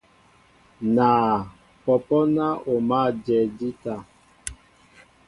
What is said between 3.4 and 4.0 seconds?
jíta.